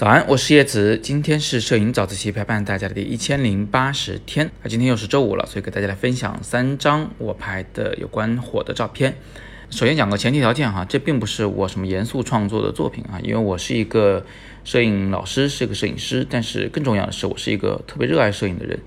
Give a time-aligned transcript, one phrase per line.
[0.00, 9.14] 早安，我是叶子，今天是摄影早自习陪伴大家的第一千零八十天啊，今天又是周五了，所以给大家来分享三张我拍的有关火的照片。
[9.68, 14.24] 首先讲个前提条件哈，这并不是我什么严肃创作的作品啊，因为我是一个
[14.64, 18.80] 摄影老师，是一个摄影师，但是更重要的是我是一个特别热爱摄影的人，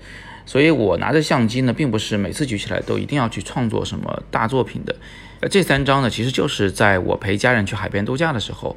[0.44, 4.96] 所以我拿着相机呢，并不是每次举起来都一定要去创作什么大作品的。
[5.38, 8.76] 呃，这三张呢，其实就是在我陪家人去海边度假的时候。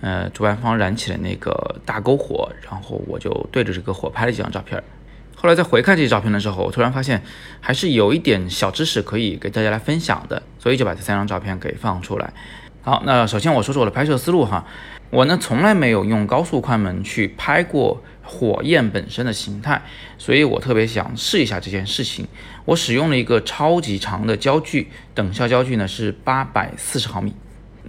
[0.00, 4.82] 呃，主办方燃起了那个大篝火，然后我就对着这个火拍了几张照片。
[5.34, 7.22] 后来在回看这些照片的时候，我突然发现
[7.60, 12.32] 还是有一点小知识可以给大家来分享的，所以就把这三张照片给放出来。
[12.82, 14.64] 好，那首先我说说我的拍摄思路哈，
[15.10, 19.80] 我呢从来没有用高速快门去拍过火焰本身的形态，
[20.16, 22.26] 所以我特别想试一下这件事情。
[22.64, 27.34] 我使用了一个超级长的焦距，等效焦距呢是八百四十毫米。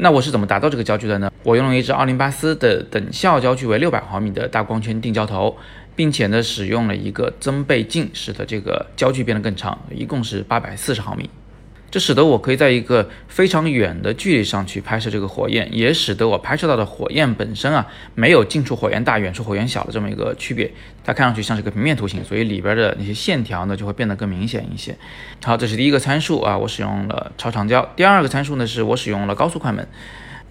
[0.02, 1.30] 那我是怎么达到这个焦距的呢？
[1.44, 5.58] 我用了一支奥林巴斯的等效焦距为六百毫米的大光圈定焦头，
[5.94, 11.30] 并且呢使用了一个增倍镜，使得这个焦距变得更长，一共是八百四十毫米。
[11.92, 20.72] 这使得我可以在一个非常远的距离上去拍摄这个火焰，也使得我拍摄到的火焰本身啊，没有近处火焰大、远处火焰小的这么一个区别，
[21.04, 24.96] 它看上去像是个平面图形，所以里边的那些线条呢就会变得更明显一些。
[25.44, 27.88] 好，这是第一个参数啊，我使用了超长焦。
[27.96, 29.88] 第二个参数呢，是我使用了高速快门，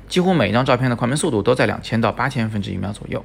[0.09, 3.25] 几乎每一张照片的快门速度都在两千到八千分之一秒左右。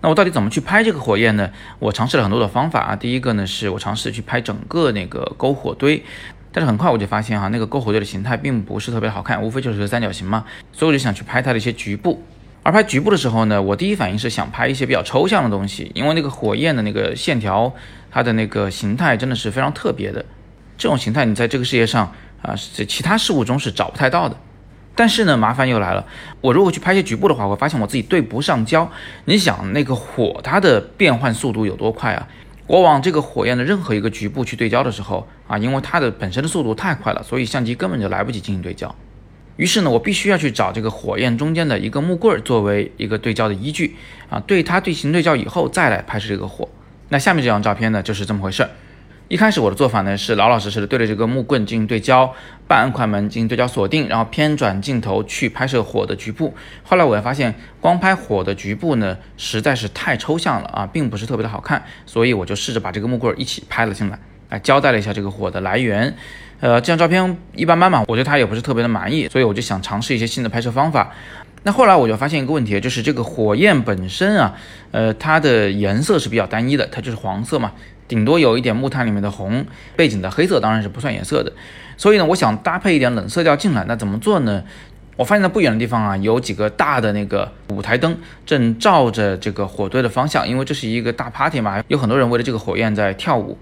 [0.00, 1.50] 那我到底怎么去拍这个火焰呢？
[1.80, 6.00] 我尝试了很多的方法啊，第一个呢是我尝试去拍整个那个篝火堆。
[6.52, 12.22] 但是很快我就发现哈，那个篝火堆的形态并不是特别好看，无非就是个三角形嘛，所以我就想去拍它的一些局部。
[12.62, 17.72] 而拍局部的时候呢，我第一反应是想拍一些比较抽象的东西，因为那个火焰的那个线条，
[18.10, 20.24] 它的那个形态真的是非常特别的。
[20.76, 24.36] 这种形态你在这个世界上啊，在其他事物中是找不太到的。
[24.94, 26.04] 但是呢，麻烦又来了，
[26.40, 28.90] 我如果去拍些局部的话，我发现我自己对不上焦。
[29.26, 32.26] 你想那个火它的变换速度有多快啊？
[32.68, 38.94] 我往这个火焰的任何一个局部去对焦的时候啊，因为它的本身的速度太快了，所以相机根本就来不及进行对焦。
[39.56, 43.96] 于是呢，我必须要去找这个火焰中间的一个木棍作为一个对焦的依据
[44.30, 46.68] 啊，对它进行对焦以后再来拍摄这个火。
[47.08, 48.70] 那下面这张照片呢，就是这么回事儿。
[49.28, 52.32] 一开始我的做法呢是老老实实的对着这个木棍进行对焦，
[52.66, 56.54] 半按快门进行对焦锁定，然后偏转镜头去拍摄火的局部。
[56.82, 64.18] 后来我发现光拍火的局部呢实在是太抽象了啊，并不是特别的好看，所以我就试着把这个木棍一起拍了进来，
[64.48, 66.16] 来交代了一下这个火的来源。
[66.60, 71.12] 呃，这张照片一般般嘛，我对它也不是特别的满意，所以我就想尝试一些新的拍摄方法。
[71.64, 74.54] 那后来我就发现一个问题，就是这个火焰本身啊，
[74.90, 77.72] 呃，它的颜色是比较单一的，它就是黄色嘛。
[78.08, 79.64] 顶多有一点木炭里面的红，
[79.94, 81.52] 背景的黑色当然是不算颜色的，
[81.96, 84.64] 所以呢，我想搭配一点冷色调进来，那怎么做呢？
[85.16, 88.16] 我发现在不远的地方啊，有几个大的那个舞台灯
[88.46, 93.58] 正照着这个火堆的方向，因为这是一个大 party 嘛，有很多人围着这个火焰在跳舞。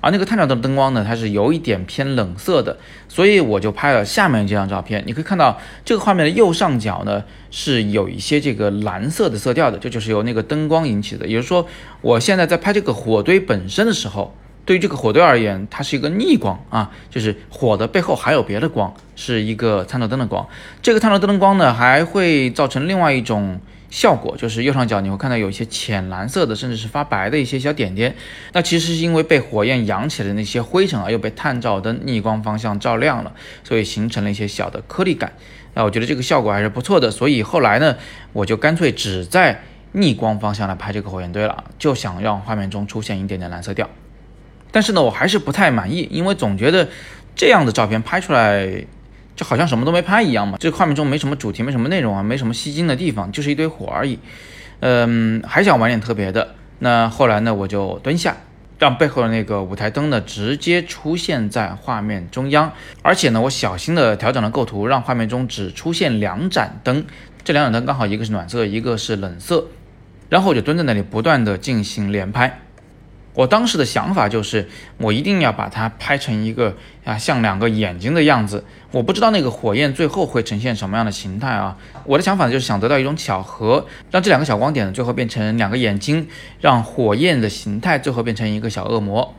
[0.00, 2.76] 而那个探照灯的灯光呢，它是有一点偏冷色的，
[3.08, 5.02] 所以我就拍了下面这张照片。
[5.06, 11.26] 你可以看到这个画面的右上角呢，是有一些这个蓝色的色调的，这就是由那个灯光引起的。
[11.26, 11.66] 也就是说，
[12.00, 14.34] 我现在在拍这个火堆本身的时候，
[14.64, 20.48] 对于这个火堆而言，它是一个逆光啊，就是火的背后还有别的光，是一个探照灯的光。
[20.80, 23.60] 这个探照灯的光呢，还会造成另外一种。
[23.90, 28.14] 效果就是右上角你会看到有一些浅蓝色的，甚至是发白的一些小点点，
[28.52, 33.32] 那其实是因为被火焰扬起来的那些灰尘啊，又被探照灯逆光方向照亮了，
[33.64, 35.32] 所以形成了一些小的颗粒感。
[35.74, 37.96] 那我觉得这个效果还是不错的，所以后来呢，
[38.32, 39.62] 我就干脆只在
[39.92, 43.90] 逆光方向来拍这个火焰堆了，就想让画面中出现一点点蓝色调。
[44.70, 46.88] 但是呢，我还是不太满意，因为总觉得
[47.34, 48.86] 这样的照片拍出来。
[49.40, 54.18] 就好像什么都没拍一样嘛，这画面中没什么主题，没什么内容啊，没什么吸睛的地方，就是一堆火而已。
[54.80, 56.56] 嗯，还想玩点特别的。
[56.80, 58.36] 那后来呢，我就蹲下，
[58.78, 67.06] 让背后的那个舞台灯呢直接出现在画面中央，而且呢，我小心的调整了构图，让画面中只出现两盏灯，
[67.42, 69.68] 这两盏灯刚好一个是暖色，一个是冷色。
[70.28, 72.60] 然后我就蹲在那里不断的进行连拍。
[73.32, 74.68] 我当时的想法就是，
[74.98, 76.74] 我一定要把它拍成一个
[77.04, 78.64] 啊像两个眼睛的样子。
[78.90, 81.76] 我不知道那个火焰最后会呈现什么样的形态啊。
[82.04, 86.26] 我的想法就是想得到一种巧合，让这两个小光点最后变成两个眼睛，
[86.60, 89.34] 让火焰的形态最后变成一个小恶魔。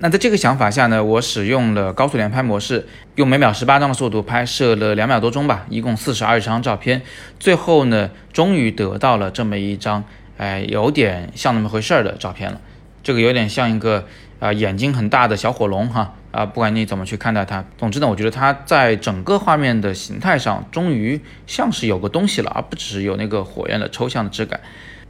[0.00, 7.00] 那在这个想法下呢，我使用了高速连拍模式，用每秒十八张的速度拍摄了两秒多钟吧，一共四十二张照片。
[7.38, 10.04] 最后呢，终于得到了这么一张，
[10.36, 12.60] 哎，有点像那么回事儿的照片了。
[13.02, 14.06] 这个有点像一个
[14.38, 24.60] 啊眼睛很大的小火龙哈啊，不管你怎么去看待它，总之呢，我觉得它在整个画面的形态上终于像是有个东西了，而不只是有那个火焰的抽象的质感。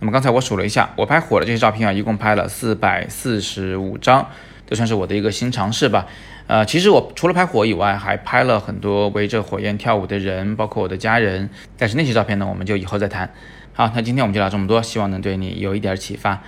[0.01, 4.27] 那么刚才我数了一下，我拍火的这些照片啊，一共拍了四百四十五张，
[4.67, 6.07] 这算是我的一个新尝试吧。
[6.49, 11.49] 呃，其实我除了拍火以外，还拍了很多围着火焰跳舞的人，包括我的家人。
[11.79, 13.33] 但是那些照片呢，我们就以后再谈。
[13.73, 16.43] 好，那今天我们就聊这么多，希望能对你有一点启发。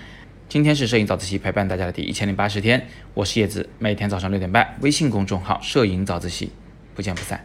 [0.54, 6.48] 今天是摄影早自习陪伴大家的第一千零八十天，我是叶子，每天早上六点半，微信公众号“摄影早自习”，
[6.94, 7.44] 不见不散。